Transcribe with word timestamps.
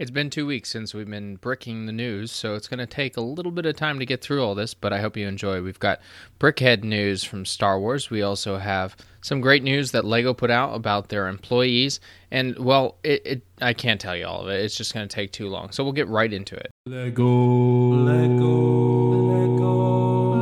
It's 0.00 0.10
been 0.10 0.30
two 0.30 0.46
weeks 0.46 0.70
since 0.70 0.94
we've 0.94 1.10
been 1.10 1.36
bricking 1.36 1.84
the 1.84 1.92
news, 1.92 2.32
so 2.32 2.54
it's 2.54 2.68
going 2.68 2.78
to 2.78 2.86
take 2.86 3.18
a 3.18 3.20
little 3.20 3.52
bit 3.52 3.66
of 3.66 3.76
time 3.76 3.98
to 3.98 4.06
get 4.06 4.22
through 4.22 4.42
all 4.42 4.54
this, 4.54 4.72
but 4.72 4.94
I 4.94 5.00
hope 5.02 5.14
you 5.14 5.28
enjoy. 5.28 5.60
We've 5.60 5.78
got 5.78 6.00
Brickhead 6.38 6.84
news 6.84 7.22
from 7.22 7.44
Star 7.44 7.78
Wars. 7.78 8.08
We 8.08 8.22
also 8.22 8.56
have 8.56 8.96
some 9.20 9.42
great 9.42 9.62
news 9.62 9.90
that 9.90 10.06
LEGO 10.06 10.32
put 10.32 10.50
out 10.50 10.74
about 10.74 11.10
their 11.10 11.28
employees. 11.28 12.00
And, 12.30 12.58
well, 12.58 12.96
it, 13.04 13.20
it 13.26 13.42
I 13.60 13.74
can't 13.74 14.00
tell 14.00 14.16
you 14.16 14.24
all 14.26 14.40
of 14.40 14.48
it. 14.48 14.64
It's 14.64 14.74
just 14.74 14.94
going 14.94 15.06
to 15.06 15.14
take 15.14 15.32
too 15.32 15.50
long. 15.50 15.70
So 15.70 15.84
we'll 15.84 15.92
get 15.92 16.08
right 16.08 16.32
into 16.32 16.56
it. 16.56 16.70
Lego. 16.86 17.26
Lego. 17.26 18.48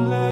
Lego. 0.09 0.31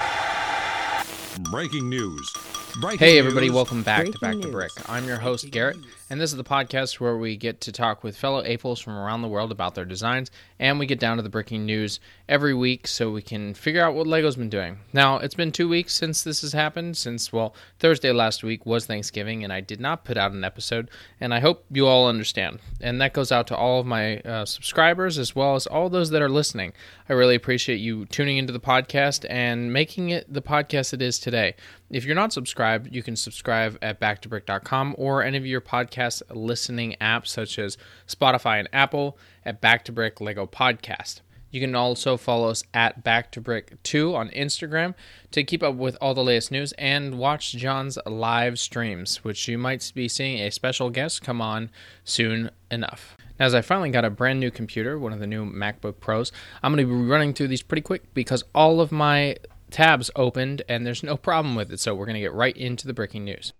Breaking 1.50 1.88
news. 1.90 2.32
Breaking 2.78 2.98
hey, 2.98 3.18
everybody, 3.18 3.46
news. 3.46 3.54
welcome 3.54 3.82
back 3.82 4.00
Breaking 4.00 4.12
to 4.12 4.18
Back 4.18 4.34
news. 4.34 4.44
to 4.44 4.50
Brick. 4.50 4.70
I'm 4.86 5.06
your 5.06 5.16
host, 5.16 5.50
Garrett, 5.50 5.78
and 6.10 6.20
this 6.20 6.30
is 6.30 6.36
the 6.36 6.44
podcast 6.44 7.00
where 7.00 7.16
we 7.16 7.34
get 7.34 7.62
to 7.62 7.72
talk 7.72 8.04
with 8.04 8.18
fellow 8.18 8.42
APOs 8.42 8.82
from 8.82 8.94
around 8.98 9.22
the 9.22 9.28
world 9.28 9.50
about 9.50 9.74
their 9.74 9.86
designs, 9.86 10.30
and 10.58 10.78
we 10.78 10.84
get 10.84 11.00
down 11.00 11.16
to 11.16 11.22
the 11.22 11.30
breaking 11.30 11.64
news 11.64 12.00
every 12.28 12.52
week 12.52 12.86
so 12.86 13.10
we 13.10 13.22
can 13.22 13.54
figure 13.54 13.82
out 13.82 13.94
what 13.94 14.06
LEGO's 14.06 14.36
been 14.36 14.50
doing. 14.50 14.78
Now, 14.92 15.16
it's 15.16 15.34
been 15.34 15.52
two 15.52 15.70
weeks 15.70 15.94
since 15.94 16.22
this 16.22 16.42
has 16.42 16.52
happened, 16.52 16.98
since, 16.98 17.32
well, 17.32 17.54
Thursday 17.78 18.12
last 18.12 18.42
week 18.44 18.66
was 18.66 18.84
Thanksgiving, 18.84 19.42
and 19.42 19.54
I 19.54 19.62
did 19.62 19.80
not 19.80 20.04
put 20.04 20.18
out 20.18 20.32
an 20.32 20.44
episode, 20.44 20.90
and 21.18 21.32
I 21.32 21.40
hope 21.40 21.64
you 21.70 21.86
all 21.86 22.06
understand. 22.08 22.58
And 22.82 23.00
that 23.00 23.14
goes 23.14 23.32
out 23.32 23.46
to 23.46 23.56
all 23.56 23.80
of 23.80 23.86
my 23.86 24.18
uh, 24.18 24.44
subscribers 24.44 25.18
as 25.18 25.34
well 25.34 25.54
as 25.54 25.66
all 25.66 25.88
those 25.88 26.10
that 26.10 26.20
are 26.20 26.28
listening. 26.28 26.74
I 27.08 27.14
really 27.14 27.36
appreciate 27.36 27.76
you 27.76 28.04
tuning 28.06 28.36
into 28.36 28.52
the 28.52 28.60
podcast 28.60 29.24
and 29.30 29.72
making 29.72 30.10
it 30.10 30.30
the 30.30 30.42
podcast 30.42 30.92
it 30.92 31.00
is 31.00 31.18
today. 31.18 31.54
If 31.88 32.04
you're 32.04 32.16
not 32.16 32.32
subscribed, 32.32 32.92
you 32.92 33.02
can 33.02 33.14
subscribe 33.14 33.78
at 33.80 34.00
backtobrick.com 34.00 34.96
or 34.98 35.22
any 35.22 35.38
of 35.38 35.46
your 35.46 35.60
podcast 35.60 36.20
listening 36.30 36.96
apps 37.00 37.28
such 37.28 37.60
as 37.60 37.78
Spotify 38.08 38.58
and 38.58 38.68
Apple 38.72 39.16
at 39.44 39.60
Back 39.60 39.84
to 39.84 39.92
Brick 39.92 40.20
Lego 40.20 40.46
Podcast. 40.46 41.20
You 41.52 41.60
can 41.60 41.76
also 41.76 42.16
follow 42.16 42.50
us 42.50 42.64
at 42.74 43.04
Back 43.04 43.30
to 43.32 43.40
Brick 43.40 43.80
2 43.84 44.16
on 44.16 44.30
Instagram 44.30 44.94
to 45.30 45.44
keep 45.44 45.62
up 45.62 45.76
with 45.76 45.96
all 46.00 46.12
the 46.12 46.24
latest 46.24 46.50
news 46.50 46.72
and 46.72 47.18
watch 47.18 47.52
John's 47.52 47.98
live 48.04 48.58
streams, 48.58 49.22
which 49.22 49.46
you 49.46 49.56
might 49.56 49.92
be 49.94 50.08
seeing 50.08 50.40
a 50.40 50.50
special 50.50 50.90
guest 50.90 51.22
come 51.22 51.40
on 51.40 51.70
soon 52.02 52.50
enough. 52.68 53.16
Now, 53.38 53.46
as 53.46 53.54
I 53.54 53.60
finally 53.60 53.90
got 53.90 54.04
a 54.04 54.10
brand 54.10 54.40
new 54.40 54.50
computer, 54.50 54.98
one 54.98 55.12
of 55.12 55.20
the 55.20 55.26
new 55.26 55.44
MacBook 55.44 56.00
Pros, 56.00 56.32
I'm 56.64 56.74
going 56.74 56.84
to 56.84 56.92
be 56.92 57.08
running 57.08 57.32
through 57.32 57.48
these 57.48 57.62
pretty 57.62 57.82
quick 57.82 58.12
because 58.12 58.42
all 58.52 58.80
of 58.80 58.90
my 58.90 59.36
tabs 59.70 60.10
opened 60.16 60.62
and 60.68 60.86
there's 60.86 61.02
no 61.02 61.16
problem 61.16 61.54
with 61.54 61.72
it. 61.72 61.80
So 61.80 61.94
we're 61.94 62.06
going 62.06 62.14
to 62.14 62.20
get 62.20 62.32
right 62.32 62.56
into 62.56 62.86
the 62.86 62.94
breaking 62.94 63.24
news. 63.24 63.52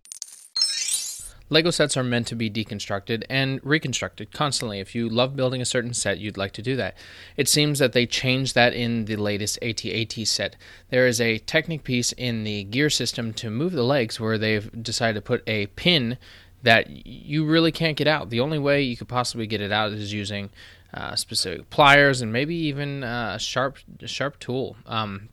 Lego 1.48 1.70
sets 1.70 1.96
are 1.96 2.02
meant 2.02 2.26
to 2.26 2.34
be 2.34 2.50
deconstructed 2.50 3.22
and 3.30 3.60
reconstructed 3.62 4.32
constantly. 4.32 4.80
If 4.80 4.96
you 4.96 5.08
love 5.08 5.36
building 5.36 5.60
a 5.60 5.66
certain 5.66 5.94
set, 5.94 6.18
you'd 6.18 6.36
like 6.36 6.52
to 6.54 6.62
do 6.62 6.74
that. 6.74 6.96
It 7.36 7.48
seems 7.48 7.78
that 7.78 7.92
they 7.92 8.04
changed 8.04 8.56
that 8.56 8.74
in 8.74 9.04
the 9.04 9.14
latest 9.14 9.58
AT-AT 9.62 10.26
set. 10.26 10.56
There 10.90 11.06
is 11.06 11.20
a 11.20 11.38
Technic 11.38 11.84
piece 11.84 12.10
in 12.12 12.42
the 12.42 12.64
gear 12.64 12.91
system 12.91 13.32
to 13.34 13.50
move 13.50 13.72
the 13.72 13.84
legs 13.84 14.18
where 14.18 14.38
they've 14.38 14.82
decided 14.82 15.14
to 15.14 15.22
put 15.22 15.44
a 15.46 15.66
pin 15.68 16.18
that 16.64 17.06
you 17.06 17.44
really 17.44 17.70
can't 17.70 17.96
get 17.96 18.08
out. 18.08 18.30
The 18.30 18.41
only 18.41 18.58
way 18.58 18.82
you 18.82 18.96
could 18.96 19.08
possibly 19.08 19.46
get 19.46 19.60
it 19.60 19.70
out 19.70 19.92
is 19.92 20.12
using 20.12 20.50
uh, 20.92 21.14
specific 21.14 21.70
pliers 21.70 22.22
and 22.22 22.32
maybe 22.32 22.56
even 22.56 23.04
uh, 23.04 23.34
a 23.36 23.38
sharp, 23.38 23.78
sharp 24.04 24.41
tool. 24.41 24.76
Um, 24.84 25.28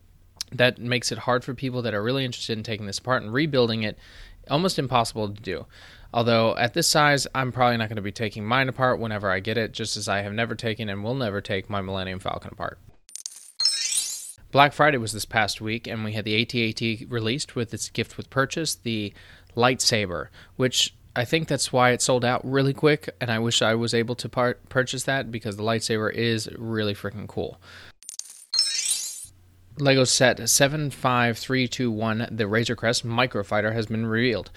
that 0.53 0.79
makes 0.79 1.11
it 1.11 1.19
hard 1.19 1.43
for 1.43 1.53
people 1.53 1.81
that 1.81 1.93
are 1.93 2.03
really 2.03 2.25
interested 2.25 2.57
in 2.57 2.63
taking 2.63 2.85
this 2.85 2.99
apart 2.99 3.23
and 3.23 3.33
rebuilding 3.33 3.83
it 3.83 3.97
almost 4.49 4.79
impossible 4.79 5.29
to 5.29 5.41
do. 5.41 5.65
Although 6.13 6.55
at 6.57 6.73
this 6.73 6.87
size, 6.87 7.25
I'm 7.33 7.51
probably 7.51 7.77
not 7.77 7.89
going 7.89 7.95
to 7.95 8.01
be 8.01 8.11
taking 8.11 8.45
mine 8.45 8.69
apart 8.69 8.99
whenever 8.99 9.31
I 9.31 9.39
get 9.39 9.57
it, 9.57 9.71
just 9.71 9.97
as 9.97 10.07
I 10.07 10.21
have 10.21 10.33
never 10.33 10.53
taken 10.53 10.89
and 10.89 11.03
will 11.03 11.15
never 11.15 11.41
take 11.41 11.69
my 11.69 11.81
Millennium 11.81 12.19
Falcon 12.19 12.51
apart. 12.53 12.77
Black 14.51 14.73
Friday 14.73 14.97
was 14.97 15.11
this 15.11 15.25
past 15.25 15.59
week 15.61 15.87
and 15.87 16.03
we 16.03 16.13
had 16.13 16.25
the 16.25 16.39
AT-AT 16.39 17.09
released 17.09 17.55
with 17.55 17.73
its 17.73 17.89
gift 17.89 18.17
with 18.17 18.29
purchase, 18.29 18.75
the 18.75 19.11
lightsaber, 19.55 20.27
which 20.55 20.93
I 21.15 21.25
think 21.25 21.47
that's 21.47 21.71
why 21.73 21.91
it 21.91 22.01
sold 22.01 22.25
out 22.25 22.41
really 22.43 22.73
quick, 22.73 23.09
and 23.21 23.31
I 23.31 23.37
wish 23.39 23.61
I 23.61 23.75
was 23.75 23.93
able 23.93 24.15
to 24.15 24.29
purchase 24.69 25.03
that 25.03 25.31
because 25.31 25.57
the 25.57 25.63
lightsaber 25.63 26.11
is 26.11 26.49
really 26.57 26.95
freaking 26.95 27.27
cool. 27.27 27.59
Lego 29.79 30.03
set 30.03 30.47
75321, 30.47 32.27
the 32.29 32.45
Razor 32.45 32.75
Crest 32.75 33.03
Microfighter, 33.03 33.73
has 33.73 33.87
been 33.87 34.05
revealed. 34.05 34.51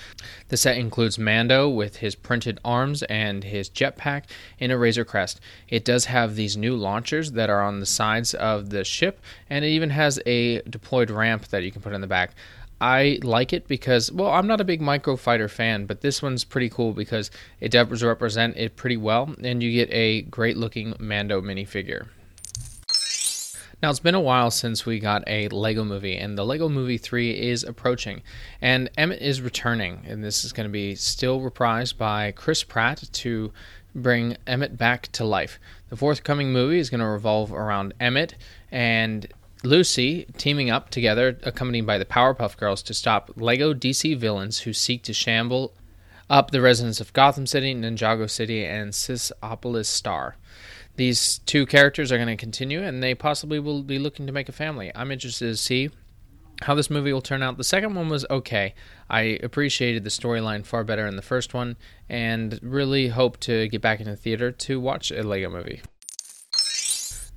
The 0.49 0.59
set 0.59 0.77
includes 0.77 1.19
Mando 1.19 1.71
with 1.71 1.97
his 1.97 2.15
printed 2.15 2.61
arms 2.63 3.03
and 3.05 3.43
his 3.43 3.71
jetpack 3.71 4.25
in 4.59 4.71
a 4.71 4.77
Razor 4.77 5.07
Crest. 5.07 5.41
It 5.69 5.87
does 5.87 6.05
have 6.05 6.35
these 6.35 6.59
new 6.59 6.77
launchers 6.77 7.33
that 7.33 7.49
are 7.49 7.63
on 7.63 7.81
the 7.81 7.87
sides 7.87 8.35
of 8.35 8.69
the 8.69 8.85
ship, 8.85 9.21
and 9.49 9.65
it 9.65 9.69
even 9.69 9.89
has 9.89 10.21
a 10.27 10.61
deployed 10.63 11.11
ramp 11.11 11.47
that 11.49 11.63
you 11.63 11.73
can 11.73 11.81
put 11.81 11.95
in 11.95 12.03
the 12.03 12.07
back. 12.07 12.35
I 12.79 13.19
like 13.23 13.55
it 13.55 13.67
because, 13.67 14.13
well, 14.13 14.31
I'm 14.31 14.47
not 14.47 14.61
a 14.61 14.65
big 14.65 14.83
Microfighter 14.83 15.49
fan, 15.49 15.87
but 15.87 16.03
this 16.03 16.21
one's 16.21 16.45
pretty 16.45 16.69
cool 16.69 16.93
because 16.93 17.31
it 17.59 17.71
does 17.71 18.03
represent 18.03 18.59
it 18.59 18.77
pretty 18.77 18.99
well, 18.99 19.35
and 19.43 19.63
you 19.63 19.73
get 19.73 19.89
a 19.91 20.23
great 20.23 20.59
looking 20.59 20.95
Mando 20.99 21.41
minifigure. 21.41 22.09
Now, 23.83 23.91
it's 23.91 24.01
been 24.01 24.15
a 24.15 24.21
while 24.21 24.51
since 24.51 24.87
we 24.87 24.99
got 24.99 25.23
a 25.27 25.49
Lego 25.49 25.85
movie, 25.85 26.17
and 26.17 26.37
the 26.37 26.47
Lego 26.47 26.67
Movie 26.67 26.97
3 26.97 27.39
is 27.51 27.63
approaching. 27.63 28.23
And 28.63 28.91
Emmett 28.97 29.21
is 29.21 29.43
returning, 29.43 30.01
and 30.07 30.25
this 30.25 30.47
is 30.47 30.55
going 30.55 30.67
to 30.67 30.73
be 30.73 30.95
still 30.95 31.43
reprised 31.43 31.99
by 31.99 32.33
Chris 32.33 32.65
Pratt 32.65 33.07
to 33.13 33.53
bring 33.95 34.39
Emmett 34.47 34.79
back 34.79 35.13
to 35.13 35.25
life. 35.25 35.61
The 35.91 35.97
forthcoming 35.97 36.55
movie 36.55 36.79
is 36.79 36.89
going 36.89 37.01
to 37.01 37.07
revolve 37.07 37.53
around 37.53 37.93
Emmett 38.01 38.37
and 38.73 39.27
Lucy 39.63 40.27
teaming 40.39 40.71
up 40.71 40.89
together, 40.89 41.39
accompanied 41.43 41.87
by 41.87 41.99
the 41.99 42.07
Powerpuff 42.07 42.57
Girls, 42.57 42.83
to 42.85 42.95
stop 42.95 43.31
Lego 43.37 43.75
DC 43.75 44.17
villains 44.17 44.61
who 44.61 44.73
seek 44.73 45.03
to 45.03 45.13
shamble 45.13 45.75
up 46.31 46.51
the 46.51 46.63
residents 46.63 47.01
of 47.01 47.13
Gotham 47.13 47.47
City, 47.47 47.75
Ninjago 47.75 48.29
City, 48.31 48.65
and 48.65 48.93
Sissopolis 48.93 49.87
Star 49.87 50.37
these 50.97 51.39
two 51.41 51.67
characters 51.67 52.11
are 52.11 52.17
going 52.17 52.29
to 52.29 52.37
continue 52.37 52.83
and 52.83 53.03
they 53.03 53.15
possibly 53.15 53.59
will 53.59 53.83
be 53.83 53.99
looking 53.99 54.27
to 54.27 54.33
make 54.33 54.49
a 54.49 54.53
family. 54.53 54.91
I'm 54.95 55.13
interested 55.13 55.47
to 55.47 55.57
see 55.57 55.91
how 56.63 56.75
this 56.75 56.91
movie 56.91 57.13
will 57.13 57.21
turn 57.21 57.43
out. 57.43 57.59
The 57.59 57.65
second 57.65 57.95
one 57.95 58.09
was 58.09 58.25
okay. 58.31 58.75
I 59.11 59.39
appreciated 59.43 60.05
the 60.05 60.11
storyline 60.11 60.65
far 60.65 60.85
better 60.85 61.07
in 61.07 61.17
the 61.17 61.23
first 61.23 61.55
one 61.55 61.77
and 62.09 62.59
really 62.63 63.09
hope 63.09 63.39
to 63.41 63.69
get 63.69 63.83
back 63.83 64.01
into 64.01 64.13
the 64.13 64.17
theater 64.17 64.51
to 64.51 64.81
watch 64.81 65.11
a 65.11 65.23
Lego 65.23 65.51
movie. 65.51 65.83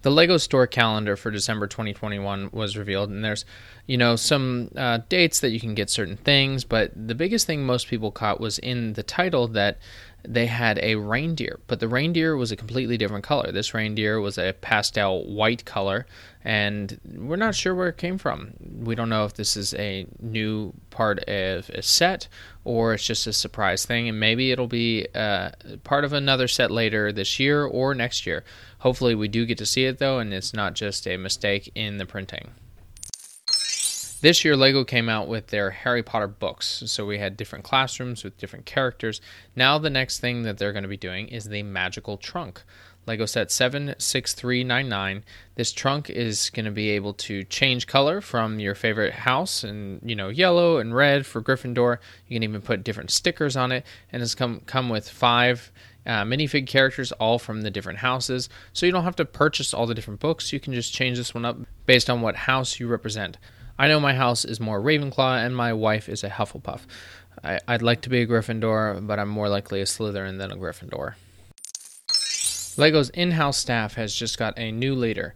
The 0.02 0.12
Lego 0.12 0.38
store 0.38 0.66
calendar 0.66 1.18
for 1.18 1.30
December 1.30 1.68
2021 1.68 2.52
was 2.53 2.78
revealed, 2.78 3.09
and 3.09 3.24
there's, 3.24 3.44
you 3.86 3.98
know, 3.98 4.16
some 4.16 4.72
uh, 4.78 5.00
dates 5.09 5.42
that 5.42 5.50
you 5.50 5.59
can 5.59 5.75
get 5.75 5.90
certain 5.90 6.16
things, 6.16 6.64
but 6.64 6.92
the 6.96 7.16
biggest 7.16 7.46
thing 7.46 7.66
most 7.66 7.90
people 7.90 8.09
caught 8.09 8.40
was 8.40 8.59
in 8.59 8.94
the 8.94 9.03
title 9.03 9.50
that 9.50 9.80
they 10.28 10.46
had 10.47 10.80
a 10.80 10.96
reindeer, 10.96 11.59
but 11.68 11.80
the 11.80 11.88
reindeer 11.88 12.35
was 12.35 12.52
a 12.52 12.56
completely 12.56 12.97
different 12.97 13.24
color. 13.24 13.52
This 13.52 13.74
reindeer 13.74 14.19
was 14.19 14.38
a 14.38 14.53
pastel 14.59 15.25
white 15.25 15.66
color, 15.66 16.06
and 16.44 17.00
we're 17.16 17.35
not 17.35 17.56
sure 17.56 17.74
where 17.74 17.90
it 17.90 17.97
came 17.97 18.18
from. 18.18 18.53
We 18.59 18.96
don't 18.96 19.09
know 19.09 19.25
if 19.25 19.35
this 19.35 19.56
is 19.56 19.74
a 19.75 20.07
new 20.19 20.74
part 20.90 21.19
of 21.25 21.69
a 21.69 21.81
set 21.81 22.28
or 22.66 22.94
it's 22.94 23.06
just 23.06 23.28
a 23.28 23.34
surprise 23.34 23.85
thing, 23.85 24.09
and 24.09 24.19
maybe 24.19 24.52
it'll 24.52 24.68
be 24.68 25.07
uh, 25.16 25.52
part 25.84 26.03
of 26.03 26.13
another 26.13 26.47
set 26.47 26.69
later 26.69 27.12
this 27.12 27.40
year 27.40 27.66
or 27.66 27.96
next 27.96 28.25
year. 28.25 28.44
Hopefully, 28.80 29.16
we 29.16 29.28
do 29.28 29.46
get 29.46 29.57
to 29.59 29.66
see 29.66 29.86
it 29.86 30.00
though, 30.00 30.19
and 30.19 30.34
it's 30.34 30.53
not 30.53 30.74
just 30.74 31.07
a 31.07 31.18
mistake 31.18 31.72
in 31.75 31.97
the 31.97 32.06
printing. 32.06 32.51
This 34.22 34.44
year, 34.44 34.57
LEGO 34.57 34.84
came 34.84 35.07
out 35.07 35.30
with 35.30 35.47
their 35.47 35.69
Harry 35.69 36.03
Potter 36.03 36.28
books. 36.28 36.84
So 36.88 37.06
we 37.06 37.19
had 37.19 37.38
different 37.38 37.63
classrooms 37.63 38.24
with 38.24 38.38
different 38.38 38.66
characters. 38.66 39.22
Now, 39.56 39.78
the 39.78 39.90
next 39.90 40.19
thing 40.19 40.44
that 40.44 40.57
they're 40.57 40.74
going 40.74 40.84
to 40.84 40.90
be 40.90 40.97
doing 40.97 41.30
is 41.30 41.46
the 41.46 41.63
magical 41.63 42.18
trunk. 42.18 42.62
LEGO 43.07 43.25
set 43.25 43.50
76399. 43.50 45.24
This 45.56 45.71
trunk 45.71 46.10
is 46.10 46.50
going 46.50 46.66
to 46.66 46.71
be 46.71 46.89
able 46.89 47.13
to 47.13 47.45
change 47.45 47.88
color 47.88 48.19
from 48.19 48.60
your 48.60 48.75
favorite 48.75 49.13
house 49.13 49.63
and, 49.63 50.01
you 50.04 50.18
know, 50.18 50.27
yellow 50.27 50.77
and 50.77 50.94
red 50.94 51.25
for 51.25 51.42
Gryffindor. 51.42 52.00
You 52.27 52.36
can 52.36 52.44
even 52.44 52.62
put 52.62 52.83
different 52.83 53.12
stickers 53.12 53.56
on 53.56 53.72
it 53.72 53.86
and 54.12 54.22
it's 54.22 54.36
come 54.36 54.62
come 54.65 54.89
with 54.89 55.10
5 55.10 55.72
uh, 56.06 56.24
minifig 56.24 56.68
characters 56.68 57.12
all 57.13 57.39
from 57.39 57.62
the 57.62 57.72
different 57.72 58.00
houses. 58.00 58.50
So 58.74 58.86
you 58.86 58.92
don't 58.92 59.06
have 59.06 59.15
to 59.15 59.25
purchase 59.25 59.74
all 59.74 59.88
the 59.88 59.95
different 59.95 60.19
books. 60.19 60.51
You 60.51 60.60
can 60.60 60.74
just 60.74 60.94
change 60.94 61.18
this 61.18 61.33
one 61.33 61.45
up 61.45 61.57
based 61.86 62.10
on 62.10 62.22
what 62.22 62.36
house 62.36 62.80
you 62.80 62.88
represent. 62.88 63.38
I 63.80 63.88
know 63.88 64.02
my 64.02 64.14
house 64.14 64.44
is 64.44 64.60
more 64.60 64.81
Ravenclaw 64.81 65.46
and 65.46 65.56
my 65.56 65.72
wife 65.72 66.10
is 66.10 66.26
a 66.26 66.30
Hufflepuff. 66.30 66.81
I, 67.42 67.60
would 67.70 67.81
like 67.81 68.02
to 68.02 68.10
be 68.10 68.22
a 68.22 68.28
Gryffindor, 68.28 69.08
but 69.08 69.20
I'm 69.20 69.30
more 69.30 69.48
likely 69.48 69.80
a 69.80 69.86
Slytherin 69.86 70.38
than 70.38 70.52
a 70.52 70.58
Gryffindor. 70.58 71.14
LEGO's 72.78 73.10
in 73.12 73.31
house 73.31 73.58
staff 73.58 73.94
has 73.94 74.14
just 74.14 74.38
got 74.38 74.60
a 74.60 74.74
new 74.74 74.94
leader. 74.94 75.34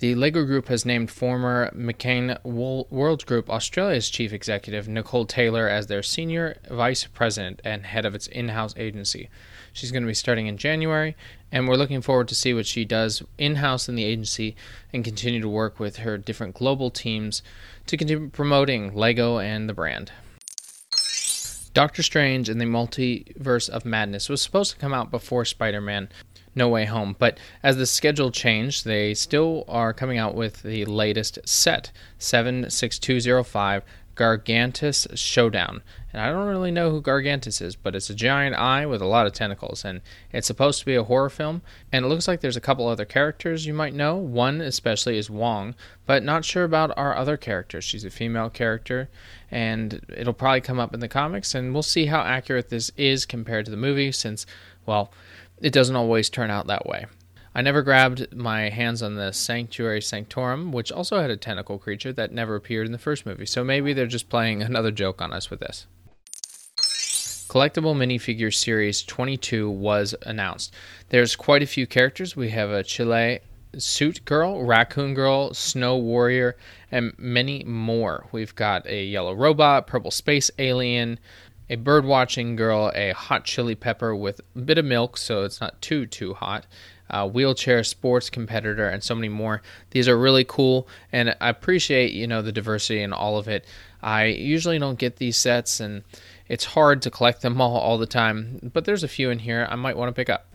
The 0.00 0.14
LEGO 0.14 0.46
Group 0.46 0.68
has 0.68 0.86
named 0.86 1.10
former 1.10 1.70
McCann 1.72 2.40
Worldgroup 2.42 3.50
Australia's 3.50 4.08
chief 4.08 4.32
executive, 4.32 4.88
Nicole 4.88 5.26
Taylor, 5.26 5.68
as 5.68 5.88
their 5.88 6.02
senior 6.02 6.56
vice 6.70 7.04
president 7.04 7.60
and 7.66 7.84
head 7.84 8.06
of 8.06 8.14
its 8.14 8.26
in 8.26 8.48
house 8.48 8.72
agency. 8.78 9.28
She's 9.74 9.92
going 9.92 10.02
to 10.02 10.06
be 10.06 10.14
starting 10.14 10.46
in 10.46 10.56
January, 10.56 11.16
and 11.52 11.68
we're 11.68 11.76
looking 11.76 12.00
forward 12.00 12.28
to 12.28 12.34
see 12.34 12.54
what 12.54 12.64
she 12.64 12.86
does 12.86 13.22
in 13.36 13.56
house 13.56 13.90
in 13.90 13.94
the 13.94 14.04
agency 14.04 14.56
and 14.90 15.04
continue 15.04 15.42
to 15.42 15.50
work 15.50 15.78
with 15.78 15.96
her 15.96 16.16
different 16.16 16.54
global 16.54 16.90
teams 16.90 17.42
to 17.84 17.98
continue 17.98 18.30
promoting 18.30 18.94
Lego 18.94 19.36
and 19.38 19.68
the 19.68 19.74
brand. 19.74 20.12
Doctor 21.74 22.02
Strange 22.02 22.48
and 22.48 22.58
the 22.58 22.64
Multiverse 22.64 23.68
of 23.68 23.84
Madness 23.84 24.30
was 24.30 24.40
supposed 24.40 24.72
to 24.72 24.78
come 24.78 24.94
out 24.94 25.10
before 25.10 25.44
Spider 25.44 25.82
Man 25.82 26.08
No 26.54 26.68
Way 26.68 26.84
Home, 26.86 27.14
but 27.18 27.38
as 27.62 27.76
the 27.76 27.86
schedule 27.86 28.30
changed, 28.30 28.84
they 28.84 29.14
still 29.14 29.64
are 29.68 29.92
coming 29.92 30.18
out 30.18 30.34
with 30.34 30.62
the 30.62 30.84
latest 30.84 31.38
set 31.44 31.92
76205 32.18 33.84
Gargantos 34.20 35.16
Showdown. 35.16 35.82
And 36.12 36.20
I 36.20 36.30
don't 36.30 36.46
really 36.46 36.70
know 36.70 36.90
who 36.90 37.00
Gargantos 37.00 37.62
is, 37.62 37.74
but 37.74 37.94
it's 37.94 38.10
a 38.10 38.14
giant 38.14 38.54
eye 38.54 38.84
with 38.84 39.00
a 39.00 39.06
lot 39.06 39.26
of 39.26 39.32
tentacles. 39.32 39.82
And 39.82 40.02
it's 40.30 40.46
supposed 40.46 40.80
to 40.80 40.84
be 40.84 40.94
a 40.94 41.04
horror 41.04 41.30
film. 41.30 41.62
And 41.90 42.04
it 42.04 42.08
looks 42.08 42.28
like 42.28 42.40
there's 42.40 42.56
a 42.56 42.60
couple 42.60 42.86
other 42.86 43.06
characters 43.06 43.64
you 43.64 43.72
might 43.72 43.94
know. 43.94 44.16
One, 44.16 44.60
especially, 44.60 45.16
is 45.16 45.30
Wong, 45.30 45.74
but 46.04 46.22
not 46.22 46.44
sure 46.44 46.64
about 46.64 46.92
our 46.98 47.16
other 47.16 47.38
characters. 47.38 47.84
She's 47.84 48.04
a 48.04 48.10
female 48.10 48.50
character, 48.50 49.08
and 49.50 50.04
it'll 50.14 50.34
probably 50.34 50.60
come 50.60 50.80
up 50.80 50.92
in 50.92 51.00
the 51.00 51.08
comics. 51.08 51.54
And 51.54 51.72
we'll 51.72 51.82
see 51.82 52.06
how 52.06 52.20
accurate 52.20 52.68
this 52.68 52.90
is 52.98 53.24
compared 53.24 53.64
to 53.64 53.70
the 53.70 53.76
movie, 53.78 54.12
since, 54.12 54.44
well, 54.84 55.12
it 55.60 55.72
doesn't 55.72 55.96
always 55.96 56.30
turn 56.30 56.50
out 56.50 56.66
that 56.66 56.86
way. 56.86 57.06
I 57.54 57.62
never 57.62 57.82
grabbed 57.82 58.34
my 58.34 58.68
hands 58.68 59.02
on 59.02 59.16
the 59.16 59.32
Sanctuary 59.32 60.00
Sanctorum, 60.00 60.70
which 60.70 60.92
also 60.92 61.20
had 61.20 61.30
a 61.30 61.36
tentacle 61.36 61.78
creature 61.78 62.12
that 62.12 62.32
never 62.32 62.54
appeared 62.54 62.86
in 62.86 62.92
the 62.92 62.98
first 62.98 63.26
movie, 63.26 63.46
so 63.46 63.64
maybe 63.64 63.92
they're 63.92 64.06
just 64.06 64.28
playing 64.28 64.62
another 64.62 64.90
joke 64.90 65.20
on 65.20 65.32
us 65.32 65.50
with 65.50 65.60
this. 65.60 65.86
Collectible 67.48 67.96
Minifigure 67.96 68.54
Series 68.54 69.02
22 69.02 69.68
was 69.68 70.14
announced. 70.22 70.72
There's 71.08 71.34
quite 71.34 71.64
a 71.64 71.66
few 71.66 71.84
characters. 71.84 72.36
We 72.36 72.50
have 72.50 72.70
a 72.70 72.84
Chili 72.84 73.40
Suit 73.76 74.24
Girl, 74.24 74.64
Raccoon 74.64 75.14
Girl, 75.14 75.52
Snow 75.52 75.96
Warrior, 75.96 76.56
and 76.92 77.12
many 77.18 77.64
more. 77.64 78.26
We've 78.30 78.54
got 78.54 78.86
a 78.86 79.04
yellow 79.04 79.34
robot, 79.34 79.88
purple 79.88 80.12
space 80.12 80.52
alien, 80.60 81.18
a 81.70 81.76
bird 81.76 82.04
watching 82.04 82.56
girl, 82.56 82.90
a 82.96 83.12
hot 83.12 83.44
chili 83.44 83.76
pepper 83.76 84.14
with 84.14 84.40
a 84.56 84.58
bit 84.58 84.76
of 84.76 84.84
milk 84.84 85.16
so 85.16 85.44
it's 85.44 85.60
not 85.60 85.80
too, 85.80 86.04
too 86.04 86.34
hot, 86.34 86.66
uh, 87.08 87.28
wheelchair 87.28 87.84
sports 87.84 88.28
competitor, 88.28 88.88
and 88.88 89.02
so 89.04 89.14
many 89.14 89.28
more. 89.28 89.62
These 89.90 90.08
are 90.08 90.18
really 90.18 90.44
cool, 90.44 90.88
and 91.12 91.36
I 91.40 91.48
appreciate 91.48 92.12
you 92.12 92.26
know 92.26 92.42
the 92.42 92.52
diversity 92.52 93.00
in 93.00 93.12
all 93.12 93.38
of 93.38 93.46
it. 93.46 93.64
I 94.02 94.26
usually 94.26 94.78
don't 94.80 94.98
get 94.98 95.16
these 95.16 95.36
sets, 95.36 95.78
and 95.78 96.02
it's 96.48 96.64
hard 96.64 97.02
to 97.02 97.10
collect 97.10 97.42
them 97.42 97.60
all 97.60 97.76
all 97.76 97.98
the 97.98 98.06
time, 98.06 98.70
but 98.72 98.84
there's 98.84 99.04
a 99.04 99.08
few 99.08 99.30
in 99.30 99.38
here 99.38 99.66
I 99.70 99.76
might 99.76 99.96
want 99.96 100.08
to 100.08 100.20
pick 100.20 100.28
up. 100.28 100.46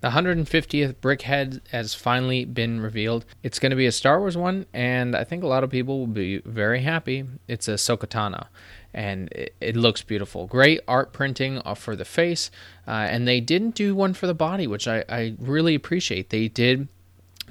The 0.00 0.08
150th 0.08 0.94
Brickhead 0.94 1.60
has 1.72 1.92
finally 1.92 2.46
been 2.46 2.80
revealed. 2.80 3.26
It's 3.42 3.58
going 3.58 3.68
to 3.68 3.76
be 3.76 3.84
a 3.84 3.92
Star 3.92 4.18
Wars 4.18 4.34
one, 4.34 4.64
and 4.72 5.14
I 5.14 5.24
think 5.24 5.44
a 5.44 5.46
lot 5.46 5.62
of 5.62 5.68
people 5.68 5.98
will 5.98 6.06
be 6.06 6.38
very 6.38 6.80
happy. 6.80 7.26
It's 7.46 7.68
Ahsoka 7.68 8.06
Tano 8.06 8.46
and 8.92 9.28
it, 9.32 9.54
it, 9.60 9.76
looks 9.76 10.02
beautiful. 10.02 10.46
Great 10.46 10.80
art 10.88 11.12
printing 11.12 11.60
for 11.76 11.96
the 11.96 12.04
face, 12.04 12.50
uh, 12.86 12.90
and 12.90 13.26
they 13.26 13.40
didn't 13.40 13.74
do 13.74 13.94
one 13.94 14.14
for 14.14 14.26
the 14.26 14.34
body, 14.34 14.66
which 14.66 14.88
I, 14.88 15.04
I 15.08 15.34
really 15.38 15.74
appreciate. 15.74 16.30
They 16.30 16.48
did 16.48 16.88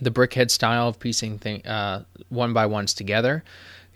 the 0.02 0.12
brickhead 0.12 0.52
style 0.52 0.88
of 0.88 1.00
piecing 1.00 1.40
thing 1.40 1.66
uh, 1.66 2.04
one 2.30 2.54
by 2.54 2.66
ones 2.66 2.94
together, 2.94 3.44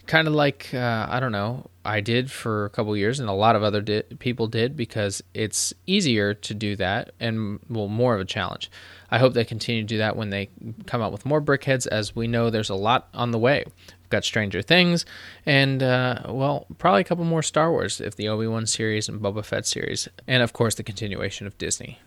kind 0.07 0.27
of 0.27 0.33
like 0.33 0.69
uh, 0.73 1.07
I 1.09 1.19
don't 1.19 1.31
know. 1.31 1.69
I 1.85 1.99
did 1.99 2.31
for 2.31 2.65
a 2.65 2.69
couple 2.69 2.95
years, 2.95 3.19
and 3.19 3.29
a 3.29 3.33
lot 3.33 3.55
of 3.55 3.63
other 3.63 3.81
di- 3.81 4.03
people 4.19 4.47
did 4.47 4.77
because 4.77 5.21
it's 5.33 5.73
easier 5.85 6.33
to 6.33 6.53
do 6.53 6.75
that 6.77 7.11
and 7.19 7.59
well 7.69 7.87
more 7.87 8.15
of 8.15 8.21
a 8.21 8.25
challenge. 8.25 8.71
I 9.11 9.19
hope 9.19 9.33
they 9.33 9.45
continue 9.45 9.83
to 9.83 9.87
do 9.87 9.97
that 9.97 10.15
when 10.15 10.29
they 10.29 10.49
come 10.85 11.01
out 11.01 11.11
with 11.11 11.25
more 11.25 11.41
brickheads, 11.41 11.87
as 11.87 12.15
we 12.15 12.27
know 12.27 12.49
there's 12.49 12.69
a 12.69 12.75
lot 12.75 13.09
on 13.13 13.31
the 13.31 13.37
way 13.37 13.65
got 14.13 14.23
Stranger 14.23 14.61
Things, 14.61 15.05
and 15.45 15.83
uh, 15.83 16.21
well, 16.29 16.67
probably 16.77 17.01
a 17.01 17.03
couple 17.03 17.25
more 17.25 17.43
Star 17.43 17.71
Wars 17.71 17.99
if 17.99 18.15
the 18.15 18.29
Obi 18.29 18.47
Wan 18.47 18.65
series 18.65 19.09
and 19.09 19.19
Boba 19.19 19.43
Fett 19.43 19.65
series, 19.65 20.07
and 20.27 20.41
of 20.41 20.53
course 20.53 20.75
the 20.75 20.83
continuation 20.83 21.47
of 21.47 21.57
Disney. 21.57 21.99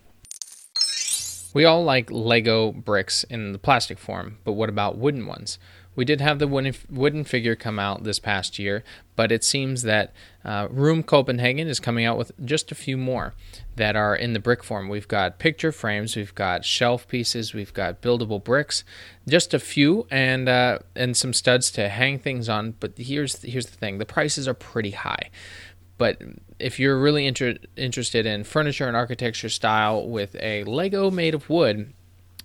We 1.53 1.65
all 1.65 1.83
like 1.83 2.11
Lego 2.11 2.71
bricks 2.71 3.23
in 3.23 3.51
the 3.51 3.59
plastic 3.59 3.97
form, 3.99 4.37
but 4.43 4.53
what 4.53 4.69
about 4.69 4.97
wooden 4.97 5.25
ones? 5.25 5.59
We 5.97 6.05
did 6.05 6.21
have 6.21 6.37
the 6.37 6.47
wooden 6.47 7.23
figure 7.23 7.55
come 7.55 7.79
out 7.79 8.03
this 8.03 8.19
past 8.19 8.59
year, 8.59 8.83
but 9.15 9.31
it 9.31 9.43
seems 9.43 9.81
that 9.81 10.13
uh, 10.45 10.67
Room 10.69 11.01
Copenhagen 11.01 11.67
is 11.67 11.79
coming 11.79 12.05
out 12.05 12.19
with 12.19 12.31
just 12.45 12.71
a 12.71 12.75
few 12.75 12.97
more 12.97 13.33
that 13.77 13.95
are 13.95 14.15
in 14.15 14.33
the 14.33 14.39
brick 14.39 14.63
form. 14.63 14.89
We've 14.89 15.07
got 15.07 15.39
picture 15.39 15.71
frames, 15.71 16.15
we've 16.15 16.35
got 16.35 16.63
shelf 16.63 17.07
pieces, 17.07 17.55
we've 17.55 17.73
got 17.73 18.03
buildable 18.03 18.43
bricks, 18.43 18.83
just 19.27 19.55
a 19.55 19.59
few, 19.59 20.05
and 20.11 20.47
uh, 20.47 20.79
and 20.95 21.17
some 21.17 21.33
studs 21.33 21.71
to 21.71 21.89
hang 21.89 22.19
things 22.19 22.47
on. 22.47 22.75
But 22.79 22.93
here's 22.97 23.41
here's 23.41 23.65
the 23.65 23.75
thing: 23.75 23.97
the 23.97 24.05
prices 24.05 24.47
are 24.47 24.53
pretty 24.53 24.91
high. 24.91 25.31
But 25.97 26.21
if 26.59 26.79
you're 26.79 26.99
really 26.99 27.25
inter- 27.25 27.57
interested 27.75 28.27
in 28.27 28.43
furniture 28.43 28.87
and 28.87 28.95
architecture 28.95 29.49
style 29.49 30.07
with 30.07 30.35
a 30.39 30.63
Lego 30.65 31.09
made 31.09 31.33
of 31.33 31.49
wood, 31.49 31.91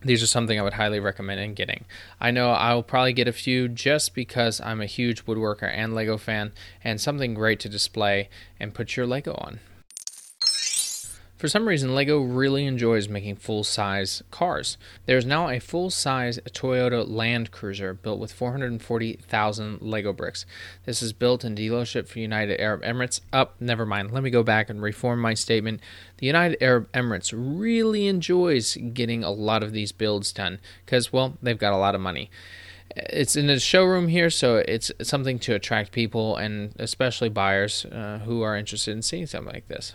these 0.04 0.22
are 0.22 0.26
something 0.26 0.58
I 0.58 0.62
would 0.62 0.74
highly 0.74 1.00
recommend 1.00 1.40
in 1.40 1.54
getting. 1.54 1.84
I 2.20 2.30
know 2.30 2.50
I'll 2.50 2.82
probably 2.82 3.12
get 3.12 3.28
a 3.28 3.32
few 3.32 3.68
just 3.68 4.14
because 4.14 4.60
I'm 4.60 4.80
a 4.80 4.86
huge 4.86 5.24
woodworker 5.24 5.70
and 5.72 5.94
Lego 5.94 6.16
fan, 6.16 6.52
and 6.82 7.00
something 7.00 7.34
great 7.34 7.60
to 7.60 7.68
display 7.68 8.28
and 8.58 8.74
put 8.74 8.96
your 8.96 9.06
Lego 9.06 9.34
on. 9.34 9.60
For 11.42 11.48
some 11.48 11.66
reason, 11.66 11.92
LEGO 11.92 12.20
really 12.20 12.66
enjoys 12.66 13.08
making 13.08 13.34
full 13.34 13.64
size 13.64 14.22
cars. 14.30 14.78
There 15.06 15.16
is 15.16 15.26
now 15.26 15.48
a 15.48 15.58
full 15.58 15.90
size 15.90 16.38
Toyota 16.52 17.04
Land 17.04 17.50
Cruiser 17.50 17.94
built 17.94 18.20
with 18.20 18.32
440,000 18.32 19.82
LEGO 19.82 20.12
bricks. 20.12 20.46
This 20.84 21.02
is 21.02 21.12
built 21.12 21.44
in 21.44 21.56
dealership 21.56 22.06
for 22.06 22.20
United 22.20 22.60
Arab 22.60 22.82
Emirates. 22.82 23.22
Up, 23.32 23.56
oh, 23.56 23.64
never 23.64 23.84
mind. 23.84 24.12
Let 24.12 24.22
me 24.22 24.30
go 24.30 24.44
back 24.44 24.70
and 24.70 24.80
reform 24.80 25.20
my 25.20 25.34
statement. 25.34 25.80
The 26.18 26.28
United 26.28 26.62
Arab 26.62 26.88
Emirates 26.92 27.34
really 27.36 28.06
enjoys 28.06 28.76
getting 28.76 29.24
a 29.24 29.32
lot 29.32 29.64
of 29.64 29.72
these 29.72 29.90
builds 29.90 30.30
done 30.30 30.60
because, 30.86 31.12
well, 31.12 31.38
they've 31.42 31.58
got 31.58 31.72
a 31.72 31.76
lot 31.76 31.96
of 31.96 32.00
money 32.00 32.30
it's 32.94 33.36
in 33.36 33.48
a 33.48 33.58
showroom 33.58 34.08
here, 34.08 34.28
so 34.28 34.56
it's 34.56 34.92
something 35.00 35.38
to 35.38 35.54
attract 35.54 35.92
people 35.92 36.36
and 36.36 36.74
especially 36.78 37.30
buyers 37.30 37.86
uh, 37.86 38.20
who 38.24 38.42
are 38.42 38.54
interested 38.54 38.92
in 38.92 39.00
seeing 39.00 39.24
something 39.24 39.52
like 39.52 39.66
this. 39.68 39.94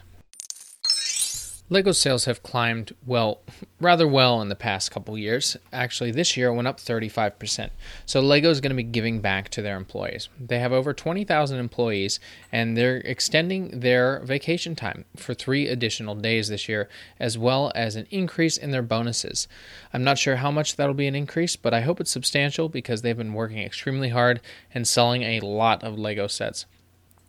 Lego 1.70 1.92
sales 1.92 2.24
have 2.24 2.44
climbed, 2.44 2.96
well, 3.06 3.42
rather 3.82 4.08
well 4.08 4.42
in 4.42 4.48
the 4.48 4.56
past 4.56 4.90
couple 4.90 5.18
years. 5.18 5.58
Actually, 5.74 6.12
this 6.12 6.38
year 6.38 6.54
went 6.54 6.68
up 6.68 6.80
35%. 6.80 7.72
So 8.06 8.22
Lego 8.22 8.50
is 8.50 8.62
going 8.62 8.70
to 8.70 8.76
be 8.76 8.84
giving 8.84 9.20
back 9.20 9.50
to 9.50 9.62
their 9.62 9.76
employees. 9.76 10.30
They 10.40 10.60
have 10.60 10.72
over 10.72 10.94
20,000 10.94 11.60
employees 11.60 12.22
and 12.54 12.78
they're 12.78 12.98
extending 12.98 13.82
their 13.82 14.22
vacation 14.22 14.78
time 14.78 15.04
for 15.18 15.34
3 15.34 15.68
additional 15.68 16.16
days 16.16 16.48
this 16.48 16.70
year 16.70 16.88
as 17.20 17.38
well 17.38 17.74
as 17.76 17.98
an 17.98 18.08
increase 18.12 18.56
in 18.56 18.72
their 18.72 18.82
bonuses. 18.82 19.50
I'm 19.94 20.06
not 20.06 20.18
sure 20.18 20.38
how 20.38 20.52
much 20.52 20.78
that'll 20.78 20.94
be 20.94 21.08
an 21.08 21.16
increase, 21.16 21.58
but 21.58 21.74
I 21.74 21.82
hope 21.82 22.00
it's 22.00 22.12
substantial 22.12 22.70
because 22.70 23.02
they've 23.02 23.18
been 23.18 23.34
working 23.34 23.60
extremely 23.60 24.10
hard 24.10 24.40
and 24.74 24.88
selling 24.88 25.24
a 25.24 25.42
lot 25.42 25.84
of 25.84 26.00
Lego 26.00 26.28
sets. 26.28 26.66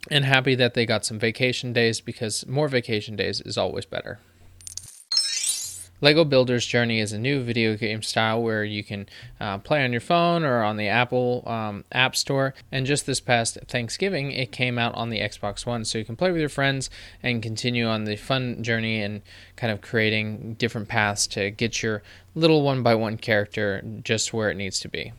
And 0.09 0.23
happy 0.23 0.55
that 0.55 0.75
they 0.75 0.85
got 0.85 1.03
some 1.03 1.19
vacation 1.19 1.73
days 1.73 1.99
because 1.99 2.47
more 2.47 2.69
vacation 2.69 3.17
days 3.17 3.41
is 3.41 3.57
always 3.57 3.85
better. 3.85 4.19
Lego 6.01 6.23
Builder's 6.23 6.65
Journey 6.65 7.01
is 7.01 7.11
a 7.11 7.19
new 7.19 7.43
video 7.43 7.75
game 7.75 8.01
style 8.01 8.41
where 8.41 8.63
you 8.63 8.83
can 8.85 9.07
uh, 9.39 9.57
play 9.57 9.83
on 9.83 9.91
your 9.91 9.99
phone 9.99 10.45
or 10.45 10.63
on 10.63 10.77
the 10.77 10.87
Apple 10.87 11.43
um, 11.45 11.83
App 11.91 12.15
Store. 12.15 12.53
And 12.71 12.85
just 12.85 13.05
this 13.05 13.19
past 13.19 13.57
Thanksgiving, 13.67 14.31
it 14.31 14.53
came 14.53 14.79
out 14.79 14.95
on 14.95 15.09
the 15.09 15.19
Xbox 15.19 15.65
One, 15.65 15.83
so 15.83 15.97
you 15.97 16.05
can 16.05 16.15
play 16.15 16.31
with 16.31 16.39
your 16.39 16.49
friends 16.49 16.89
and 17.21 17.43
continue 17.43 17.85
on 17.85 18.05
the 18.05 18.15
fun 18.15 18.63
journey 18.63 19.01
and 19.01 19.21
kind 19.57 19.73
of 19.73 19.81
creating 19.81 20.53
different 20.53 20.87
paths 20.87 21.27
to 21.27 21.51
get 21.51 21.83
your 21.83 22.01
little 22.33 22.61
one 22.61 22.81
by 22.81 22.95
one 22.95 23.17
character 23.17 23.83
just 24.01 24.33
where 24.33 24.49
it 24.49 24.55
needs 24.55 24.79
to 24.79 24.87
be. 24.87 25.11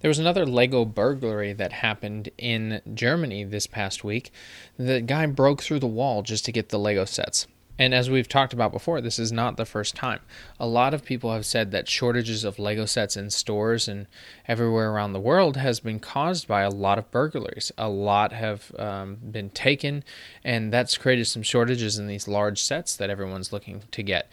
There 0.00 0.08
was 0.08 0.18
another 0.18 0.46
Lego 0.46 0.84
burglary 0.84 1.52
that 1.52 1.72
happened 1.72 2.30
in 2.38 2.80
Germany 2.94 3.44
this 3.44 3.66
past 3.66 4.02
week. 4.02 4.32
The 4.76 5.00
guy 5.00 5.26
broke 5.26 5.62
through 5.62 5.80
the 5.80 5.88
wall 5.88 6.22
just 6.22 6.44
to 6.44 6.52
get 6.52 6.68
the 6.68 6.78
Lego 6.78 7.04
sets. 7.04 7.46
And 7.78 7.94
as 7.94 8.10
we've 8.10 8.28
talked 8.28 8.52
about 8.52 8.72
before, 8.72 9.00
this 9.00 9.18
is 9.18 9.30
not 9.30 9.56
the 9.56 9.64
first 9.64 9.94
time. 9.94 10.20
A 10.58 10.66
lot 10.66 10.94
of 10.94 11.04
people 11.04 11.32
have 11.32 11.46
said 11.46 11.70
that 11.70 11.88
shortages 11.88 12.42
of 12.42 12.58
Lego 12.58 12.86
sets 12.86 13.16
in 13.16 13.30
stores 13.30 13.86
and 13.86 14.06
everywhere 14.46 14.90
around 14.90 15.12
the 15.12 15.20
world 15.20 15.56
has 15.56 15.78
been 15.78 16.00
caused 16.00 16.48
by 16.48 16.62
a 16.62 16.70
lot 16.70 16.98
of 16.98 17.10
burglaries. 17.10 17.70
A 17.78 17.88
lot 17.88 18.32
have 18.32 18.72
um, 18.78 19.16
been 19.30 19.50
taken, 19.50 20.02
and 20.42 20.72
that's 20.72 20.98
created 20.98 21.26
some 21.26 21.42
shortages 21.42 21.98
in 21.98 22.08
these 22.08 22.26
large 22.26 22.60
sets 22.60 22.96
that 22.96 23.10
everyone's 23.10 23.52
looking 23.52 23.82
to 23.92 24.02
get. 24.02 24.30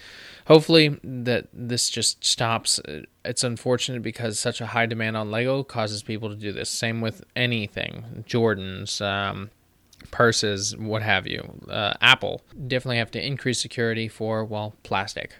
Hopefully, 0.47 0.99
that 1.03 1.47
this 1.53 1.89
just 1.89 2.23
stops. 2.23 2.79
It's 3.23 3.43
unfortunate 3.43 4.01
because 4.01 4.39
such 4.39 4.61
a 4.61 4.67
high 4.67 4.85
demand 4.85 5.17
on 5.17 5.31
Lego 5.31 5.63
causes 5.63 6.01
people 6.03 6.29
to 6.29 6.35
do 6.35 6.51
this. 6.51 6.69
Same 6.69 7.01
with 7.01 7.23
anything, 7.35 8.23
Jordans. 8.27 9.01
Um, 9.01 9.51
purses, 10.11 10.75
what 10.77 11.01
have 11.01 11.27
you. 11.27 11.59
Uh, 11.69 11.93
Apple 12.01 12.41
definitely 12.67 12.97
have 12.97 13.11
to 13.11 13.25
increase 13.25 13.59
security 13.59 14.07
for, 14.07 14.43
well, 14.45 14.75
plastic. 14.83 15.35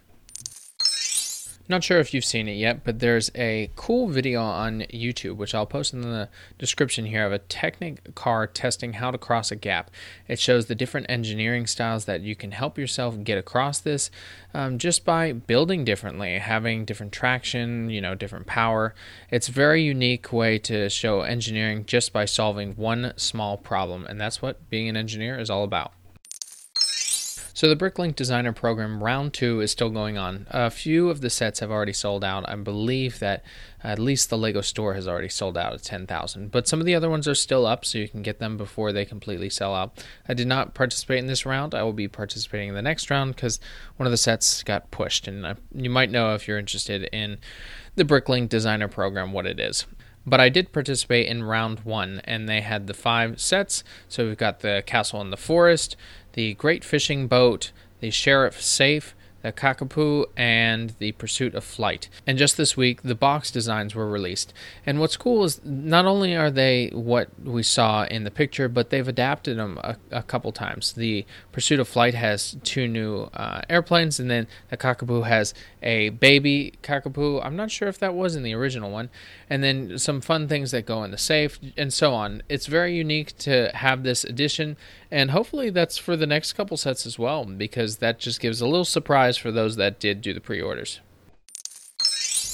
Not 1.67 1.84
sure 1.84 2.00
if 2.00 2.13
you've 2.13 2.25
seen 2.25 2.48
it 2.48 2.57
yet, 2.57 2.84
but 2.84 3.00
there's 3.00 3.31
a 3.34 3.72
cool 3.75 4.07
video 4.07 4.39
on 4.39 4.81
YouTube, 4.93 5.38
which 5.38 5.55
I'll 5.55 5.65
post 5.65 5.93
in 5.93 6.01
the 6.01 6.29
description 6.60 7.05
here, 7.05 7.25
of 7.25 7.34
a 7.34 7.39
Technic 7.39 8.13
car 8.13 8.45
testing 8.45 8.93
how 8.93 9.10
to 9.10 9.17
cross 9.17 9.50
a 9.50 9.55
gap. 9.55 9.89
It 10.27 10.38
shows 10.38 10.67
the 10.67 10.75
different 10.75 11.07
engineering 11.10 11.65
styles 11.65 12.05
that 12.05 12.22
you 12.22 12.36
can 12.36 12.51
help 12.51 12.77
yourself 12.77 13.24
get 13.24 13.39
across 13.39 13.79
this 13.79 14.12
um, 14.53 14.77
just 14.77 15.03
by 15.05 15.31
building 15.31 15.84
differently, 15.84 16.38
having 16.38 16.86
different 16.86 17.12
traction, 17.12 17.89
you 17.89 18.00
know, 18.00 18.13
different 18.13 18.45
power. 18.45 18.93
It's 19.31 19.50
a 19.50 19.51
very 19.51 19.81
unique 19.81 20.31
way 20.31 20.60
to 20.60 20.88
show 20.88 21.22
engineering 21.22 21.86
just 21.88 22.13
by 22.13 22.25
solving 22.25 22.74
one 22.75 23.13
small 23.17 23.57
problem, 23.57 24.05
and 24.05 24.22
that's 24.22 24.39
what 24.39 24.69
being 24.69 24.88
an 24.88 24.95
engineer 24.95 25.39
is 25.39 25.50
all 25.50 25.63
about. 25.63 25.93
So 27.55 27.74
the 27.74 27.77
Bricklink 27.77 28.17
Designer 28.17 28.51
Program 28.51 29.01
Round 29.01 29.33
2 29.33 29.62
is 29.62 29.71
still 29.71 29.89
going 29.89 30.17
on. 30.17 30.45
A 30.51 30.69
few 30.69 31.09
of 31.09 31.21
the 31.21 31.29
sets 31.29 31.62
have 31.62 31.71
already 31.71 31.93
sold 31.93 32.21
out. 32.21 32.43
I 32.50 32.55
believe 32.57 33.19
that 33.19 33.45
at 33.81 33.97
least 33.97 34.29
the 34.29 34.38
Lego 34.38 34.59
store 34.59 34.93
has 34.93 35.07
already 35.07 35.29
sold 35.29 35.57
out 35.57 35.74
at 35.74 35.81
10,000. 35.81 36.51
But 36.51 36.67
some 36.67 36.81
of 36.81 36.85
the 36.85 36.93
other 36.93 37.09
ones 37.09 37.29
are 37.29 37.33
still 37.33 37.65
up, 37.65 37.85
so 37.85 37.97
you 37.97 38.09
can 38.09 38.24
get 38.24 38.39
them 38.39 38.57
before 38.57 38.91
they 38.91 39.05
completely 39.05 39.50
sell 39.50 39.74
out. 39.74 40.05
I 40.27 40.33
did 40.33 40.47
not 40.47 40.74
participate 40.74 41.19
in 41.19 41.27
this 41.27 41.45
round. 41.45 41.74
I 41.74 41.83
will 41.83 41.93
be 41.93 42.09
participating 42.09 42.67
in 42.67 42.75
the 42.75 42.81
next 42.81 43.09
round 43.09 43.35
because 43.35 43.62
one 43.95 44.05
of 44.05 44.12
the 44.12 44.17
sets 44.17 44.62
got 44.62 44.91
pushed. 44.91 45.25
And 45.25 45.47
I, 45.47 45.55
you 45.74 45.89
might 45.89 46.12
know 46.12 46.35
if 46.35 46.50
you're 46.50 46.59
interested 46.59 47.07
in 47.13 47.38
the 47.95 48.03
Bricklink 48.03 48.50
Designer 48.50 48.89
Program 48.89 49.31
what 49.31 49.45
it 49.45 49.62
is. 49.62 49.85
But 50.25 50.41
I 50.41 50.50
did 50.50 50.74
participate 50.74 51.27
in 51.27 51.43
round 51.43 51.81
one, 51.81 52.19
and 52.24 52.50
they 52.50 52.62
had 52.62 52.88
the 52.88 52.95
five 52.95 53.39
sets. 53.39 53.83
So 54.09 54.25
we've 54.25 54.38
got 54.38 54.62
the 54.62 54.83
castle 54.85 55.21
in 55.21 55.29
the 55.29 55.38
forest, 55.38 55.95
the 56.36 56.54
Great 56.56 56.84
Fishing 56.84 57.27
Boat, 57.27 57.72
the 58.01 58.12
Sheriff 58.12 58.62
Safe, 58.62 59.15
the 59.45 59.51
Kickapoo, 59.51 60.25
and 60.35 60.95
the 60.97 61.11
Pursuit 61.11 61.53
of 61.53 61.63
Flight. 61.63 62.09
And 62.25 62.35
just 62.35 62.57
this 62.57 62.75
week, 62.75 63.03
the 63.03 63.13
box 63.13 63.51
designs 63.51 63.93
were 63.93 64.09
released. 64.09 64.53
And 64.87 64.99
what's 64.99 65.17
cool 65.17 65.43
is 65.43 65.63
not 65.63 66.05
only 66.05 66.35
are 66.35 66.49
they 66.49 66.89
what 66.93 67.29
we 67.43 67.61
saw 67.61 68.05
in 68.05 68.23
the 68.23 68.31
picture, 68.31 68.67
but 68.67 68.89
they've 68.89 69.07
adapted 69.07 69.57
them 69.59 69.77
a, 69.83 69.97
a 70.09 70.23
couple 70.23 70.51
times. 70.51 70.93
The 70.93 71.27
Pursuit 71.51 71.79
of 71.79 71.87
Flight 71.87 72.15
has 72.15 72.57
two 72.63 72.87
new 72.87 73.29
uh, 73.35 73.61
airplanes, 73.69 74.19
and 74.19 74.31
then 74.31 74.47
the 74.69 74.77
Kickapoo 74.77 75.21
has 75.21 75.53
a 75.83 76.09
baby 76.09 76.73
Kickapoo. 76.81 77.39
I'm 77.39 77.55
not 77.55 77.69
sure 77.69 77.87
if 77.87 77.99
that 77.99 78.15
was 78.15 78.35
in 78.35 78.41
the 78.41 78.55
original 78.55 78.89
one. 78.89 79.11
And 79.47 79.63
then 79.63 79.99
some 79.99 80.21
fun 80.21 80.47
things 80.47 80.71
that 80.71 80.87
go 80.87 81.03
in 81.03 81.11
the 81.11 81.19
safe, 81.19 81.59
and 81.77 81.93
so 81.93 82.15
on. 82.15 82.41
It's 82.49 82.65
very 82.65 82.95
unique 82.95 83.37
to 83.39 83.69
have 83.75 84.01
this 84.01 84.23
addition, 84.23 84.75
and 85.11 85.29
hopefully 85.29 85.69
that's 85.69 85.99
for 85.99 86.17
the 86.17 86.25
next 86.25 86.53
couple 86.53 86.77
sets 86.77 87.05
as 87.05 87.19
well, 87.19 87.45
because 87.45 87.97
that 87.97 88.17
just 88.17 88.39
gives 88.39 88.59
a 88.59 88.65
little 88.65 88.85
surprise 88.85 89.35
for 89.38 89.51
those 89.51 89.75
that 89.75 90.00
did 90.00 90.22
do 90.22 90.34
the 90.34 90.42
pre 90.42 90.62
orders. 90.62 91.00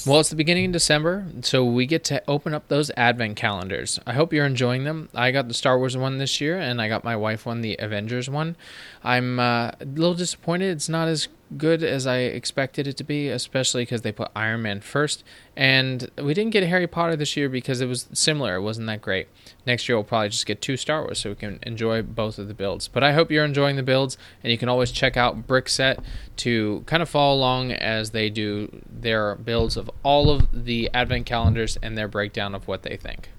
Well, 0.04 0.18
it's 0.18 0.30
the 0.30 0.36
beginning 0.36 0.66
of 0.66 0.72
December, 0.72 1.26
so 1.42 1.64
we 1.64 1.86
get 1.86 2.02
to 2.04 2.20
open 2.26 2.54
up 2.54 2.66
those 2.66 2.90
advent 2.96 3.36
calendars. 3.36 4.00
I 4.04 4.14
hope 4.14 4.32
you're 4.32 4.46
enjoying 4.46 4.82
them. 4.82 5.08
I 5.14 5.30
got 5.30 5.46
the 5.46 5.54
Star 5.54 5.78
Wars 5.78 5.96
one 5.96 6.18
this 6.18 6.40
year, 6.40 6.58
and 6.58 6.82
I 6.82 6.88
got 6.88 7.04
my 7.04 7.14
wife 7.14 7.46
one, 7.46 7.60
the 7.60 7.76
Avengers 7.78 8.28
one. 8.28 8.56
I'm 9.04 9.38
uh, 9.38 9.70
a 9.80 9.84
little 9.84 10.14
disappointed 10.14 10.72
it's 10.72 10.88
not 10.88 11.06
as 11.06 11.28
good 11.58 11.82
as 11.82 12.06
I 12.06 12.18
expected 12.18 12.86
it 12.86 12.96
to 12.98 13.04
be, 13.04 13.28
especially 13.28 13.82
because 13.82 14.02
they 14.02 14.12
put 14.12 14.30
Iron 14.34 14.62
Man 14.62 14.80
first. 14.80 15.24
And 15.56 16.10
we 16.16 16.34
didn't 16.34 16.52
get 16.52 16.62
Harry 16.64 16.86
Potter 16.86 17.16
this 17.16 17.36
year 17.36 17.48
because 17.48 17.80
it 17.80 17.86
was 17.86 18.08
similar. 18.12 18.56
It 18.56 18.62
wasn't 18.62 18.86
that 18.86 19.02
great. 19.02 19.28
Next 19.66 19.88
year 19.88 19.96
we'll 19.96 20.04
probably 20.04 20.30
just 20.30 20.46
get 20.46 20.62
two 20.62 20.76
Star 20.76 21.02
Wars 21.02 21.20
so 21.20 21.30
we 21.30 21.36
can 21.36 21.58
enjoy 21.62 22.02
both 22.02 22.38
of 22.38 22.48
the 22.48 22.54
builds. 22.54 22.88
But 22.88 23.04
I 23.04 23.12
hope 23.12 23.30
you're 23.30 23.44
enjoying 23.44 23.76
the 23.76 23.82
builds, 23.82 24.16
and 24.42 24.50
you 24.50 24.58
can 24.58 24.68
always 24.68 24.90
check 24.90 25.16
out 25.16 25.46
Brickset 25.46 26.02
to 26.38 26.82
kind 26.86 27.02
of 27.02 27.08
follow 27.08 27.36
along 27.36 27.72
as 27.72 28.10
they 28.10 28.30
do 28.30 28.82
their 28.90 29.34
builds 29.34 29.76
of 29.76 29.90
all 30.02 30.30
of 30.30 30.64
the 30.64 30.90
advent 30.94 31.26
calendars 31.26 31.76
and 31.82 31.96
their 31.96 32.08
breakdown 32.08 32.54
of 32.54 32.66
what 32.66 32.82
they 32.82 32.96
think. 32.96 33.30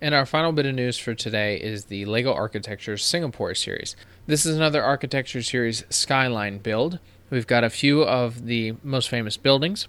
And 0.00 0.14
our 0.14 0.26
final 0.26 0.52
bit 0.52 0.64
of 0.64 0.76
news 0.76 0.96
for 0.96 1.12
today 1.12 1.56
is 1.56 1.86
the 1.86 2.04
LEGO 2.04 2.32
Architecture 2.32 2.96
Singapore 2.96 3.52
series. 3.56 3.96
This 4.28 4.46
is 4.46 4.56
another 4.56 4.80
Architecture 4.80 5.42
series 5.42 5.82
Skyline 5.90 6.58
build. 6.58 7.00
We've 7.30 7.48
got 7.48 7.64
a 7.64 7.70
few 7.70 8.04
of 8.04 8.46
the 8.46 8.76
most 8.84 9.08
famous 9.08 9.36
buildings 9.36 9.88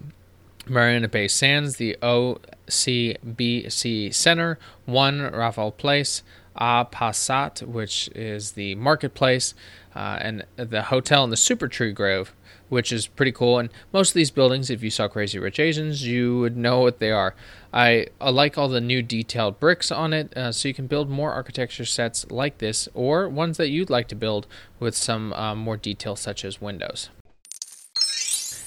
Marina 0.66 1.08
Bay 1.08 1.28
Sands, 1.28 1.76
the 1.76 1.96
OCBC 2.02 4.12
Center, 4.12 4.58
One 4.86 5.22
Raffles 5.22 5.76
Place, 5.78 6.24
Lau 6.60 6.86
Pa 6.86 7.12
Sat, 7.12 7.62
which 7.62 8.10
is 8.16 8.54
the 8.54 8.74
marketplace, 8.76 9.54
uh, 9.96 10.18
and 10.22 10.44
the 10.56 10.84
hotel 10.84 11.24
in 11.24 11.30
the 11.30 11.36
Supertree 11.36 11.94
Grove 11.94 12.34
which 12.70 12.92
is 12.92 13.08
pretty 13.08 13.32
cool. 13.32 13.60
And 13.60 13.70
most 13.92 14.12
of 14.12 14.14
these 14.14 14.32
buildings, 14.32 14.70
if 14.70 14.82
you 14.82 14.90
saw 14.90 15.08
Crazy 15.08 15.38
Rich 15.38 15.60
Asians, 15.60 16.06
you 16.06 16.40
would 16.40 16.56
know 16.56 16.80
what 16.80 17.00
they 17.00 17.12
are. 17.12 17.36
I, 17.74 18.08
I 18.20 18.30
like 18.30 18.58
all 18.58 18.70
the 18.70 18.82
new 18.82 19.02
detailed 19.02 19.60
bricks 19.60 19.92
on 19.92 20.14
it, 20.14 20.36
uh, 20.36 20.52
so 20.52 20.68
you 20.68 20.74
can 20.74 20.88
build 20.88 21.10
more 21.10 21.34
architecture 21.34 21.86
sets 21.86 22.30
like 22.32 22.58
this, 22.60 22.88
or 22.94 23.28
ones 23.30 23.58
that 23.58 23.70
you'd 23.70 23.90
like 23.90 24.08
to 24.08 24.16
build 24.16 24.48
with 24.80 24.96
some 24.96 25.34
um, 25.34 25.60
more 25.60 25.78
detail, 25.78 26.16
such 26.16 26.46
as 26.46 26.62
windows. 26.62 27.10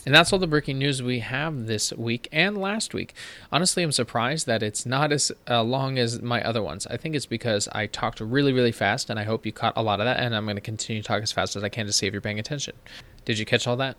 And 0.04 0.14
that's 0.14 0.32
all 0.32 0.38
the 0.40 0.48
breaking 0.48 0.78
news 0.78 1.00
we 1.00 1.20
have 1.20 1.66
this 1.66 1.92
week 1.92 2.28
and 2.32 2.58
last 2.58 2.92
week. 2.92 3.14
Honestly, 3.52 3.84
I'm 3.84 3.92
surprised 3.92 4.46
that 4.48 4.62
it's 4.62 4.84
not 4.84 5.12
as 5.12 5.30
uh, 5.48 5.62
long 5.62 5.96
as 5.96 6.20
my 6.20 6.42
other 6.42 6.62
ones. 6.62 6.88
I 6.88 6.96
think 6.96 7.14
it's 7.14 7.26
because 7.26 7.68
I 7.72 7.86
talked 7.86 8.18
really, 8.20 8.52
really 8.52 8.72
fast, 8.72 9.10
and 9.10 9.18
I 9.18 9.22
hope 9.22 9.46
you 9.46 9.52
caught 9.52 9.74
a 9.76 9.82
lot 9.82 10.00
of 10.00 10.06
that, 10.06 10.18
and 10.18 10.34
I'm 10.34 10.44
going 10.44 10.56
to 10.56 10.60
continue 10.60 11.02
to 11.02 11.06
talk 11.06 11.22
as 11.22 11.30
fast 11.30 11.54
as 11.54 11.62
I 11.62 11.68
can 11.68 11.86
to 11.86 11.92
see 11.92 12.08
if 12.08 12.12
you're 12.12 12.20
paying 12.20 12.40
attention. 12.40 12.74
Did 13.24 13.38
you 13.38 13.44
catch 13.44 13.68
all 13.68 13.76
that? 13.76 13.96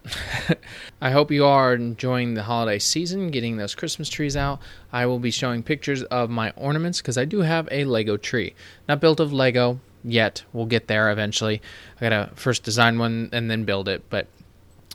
I 1.01 1.11
hope 1.11 1.31
you 1.31 1.45
are 1.45 1.73
enjoying 1.73 2.33
the 2.33 2.43
holiday 2.43 2.79
season, 2.79 3.31
getting 3.31 3.55
those 3.55 3.73
Christmas 3.73 4.09
trees 4.09 4.35
out. 4.35 4.59
I 4.91 5.05
will 5.05 5.19
be 5.19 5.31
showing 5.31 5.63
pictures 5.63 6.03
of 6.03 6.29
my 6.29 6.51
ornaments 6.57 6.99
because 6.99 7.17
I 7.17 7.23
do 7.23 7.39
have 7.39 7.69
a 7.71 7.85
Lego 7.85 8.17
tree. 8.17 8.53
Not 8.89 8.99
built 8.99 9.21
of 9.21 9.31
Lego 9.31 9.79
yet. 10.03 10.43
We'll 10.51 10.65
get 10.65 10.87
there 10.87 11.09
eventually. 11.09 11.61
I 12.01 12.09
gotta 12.09 12.31
first 12.35 12.63
design 12.63 12.99
one 12.99 13.29
and 13.31 13.49
then 13.49 13.63
build 13.63 13.87
it, 13.87 14.03
but 14.09 14.27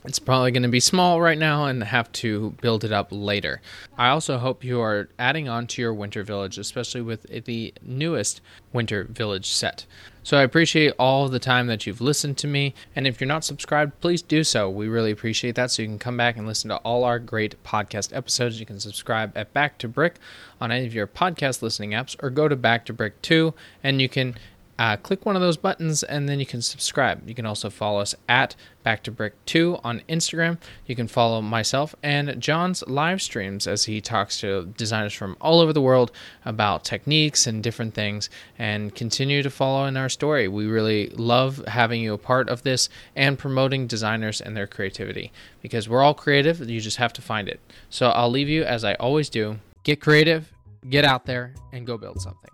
it's 0.05 0.19
probably 0.19 0.51
going 0.51 0.63
to 0.63 0.69
be 0.69 0.79
small 0.79 1.19
right 1.19 1.37
now 1.37 1.65
and 1.65 1.83
have 1.83 2.09
to 2.13 2.51
build 2.61 2.85
it 2.85 2.91
up 2.93 3.09
later. 3.11 3.61
I 3.97 4.09
also 4.09 4.37
hope 4.37 4.63
you 4.63 4.79
are 4.79 5.09
adding 5.19 5.49
on 5.49 5.67
to 5.67 5.81
your 5.81 5.93
Winter 5.93 6.23
Village, 6.23 6.57
especially 6.57 7.01
with 7.01 7.23
the 7.45 7.73
newest 7.81 8.39
Winter 8.71 9.03
Village 9.03 9.47
set. 9.51 9.85
So 10.23 10.37
I 10.37 10.43
appreciate 10.43 10.93
all 10.97 11.27
the 11.27 11.39
time 11.39 11.67
that 11.67 11.85
you've 11.85 11.99
listened 11.99 12.37
to 12.37 12.47
me. 12.47 12.75
And 12.95 13.07
if 13.07 13.19
you're 13.19 13.27
not 13.27 13.43
subscribed, 13.43 13.99
please 13.99 14.21
do 14.21 14.45
so. 14.45 14.69
We 14.69 14.87
really 14.87 15.11
appreciate 15.11 15.55
that. 15.55 15.71
So 15.71 15.81
you 15.81 15.87
can 15.89 15.99
come 15.99 16.15
back 16.15 16.37
and 16.37 16.47
listen 16.47 16.69
to 16.69 16.77
all 16.77 17.03
our 17.03 17.19
great 17.19 17.61
podcast 17.63 18.15
episodes. 18.15 18.59
You 18.59 18.65
can 18.65 18.79
subscribe 18.79 19.37
at 19.37 19.51
Back 19.53 19.77
to 19.79 19.89
Brick 19.89 20.15
on 20.61 20.71
any 20.71 20.85
of 20.85 20.93
your 20.93 21.07
podcast 21.07 21.61
listening 21.61 21.91
apps 21.91 22.15
or 22.23 22.29
go 22.29 22.47
to 22.47 22.55
Back 22.55 22.85
to 22.85 22.93
Brick 22.93 23.21
2 23.21 23.53
and 23.83 24.01
you 24.01 24.07
can 24.07 24.35
uh, 24.79 24.95
click 24.95 25.25
one 25.25 25.35
of 25.35 25.41
those 25.41 25.57
buttons 25.57 26.03
and 26.03 26.29
then 26.29 26.39
you 26.39 26.45
can 26.45 26.61
subscribe. 26.61 27.27
You 27.27 27.35
can 27.35 27.45
also 27.45 27.69
follow 27.69 27.99
us 27.99 28.15
at 28.29 28.55
Back 28.81 29.03
to 29.03 29.11
Brick 29.11 29.33
2 29.45 29.79
on 29.83 30.01
Instagram. 30.07 30.57
You 30.85 30.95
can 30.95 31.09
follow 31.09 31.41
myself 31.41 31.93
and 32.01 32.39
John's 32.39 32.81
live 32.87 33.21
streams 33.21 33.67
as 33.67 33.83
he 33.83 33.99
talks 33.99 34.39
to 34.39 34.73
designers 34.77 35.13
from 35.13 35.35
all 35.41 35.59
over 35.59 35.73
the 35.73 35.81
world 35.81 36.13
about 36.45 36.85
techniques 36.85 37.45
and 37.45 37.61
different 37.61 37.93
things 37.93 38.29
and 38.57 38.95
continue 38.95 39.43
to 39.43 39.49
follow 39.49 39.83
in 39.85 39.97
our 39.97 40.07
story. 40.07 40.47
We 40.47 40.65
really 40.65 41.09
love 41.09 41.61
having 41.67 42.01
you 42.01 42.13
a 42.13 42.17
part 42.17 42.47
of 42.47 42.63
this 42.63 42.87
and 43.17 43.37
promoting 43.37 43.85
designers 43.85 44.39
and 44.39 44.55
their 44.55 44.65
creativity 44.65 45.33
because 45.61 45.89
we're 45.89 46.01
all 46.01 46.13
creative. 46.13 46.69
You 46.69 46.79
just 46.79 46.97
have 46.97 47.11
to 47.13 47.21
find 47.21 47.49
it. 47.49 47.59
So 47.89 48.11
I'll 48.11 48.31
leave 48.31 48.47
you 48.47 48.63
as 48.63 48.85
I 48.85 48.93
always 48.93 49.29
do 49.29 49.59
get 49.83 49.99
creative, 49.99 50.53
get 50.89 51.03
out 51.03 51.25
there, 51.25 51.53
and 51.73 51.85
go 51.85 51.97
build 51.97 52.21
something. 52.21 52.49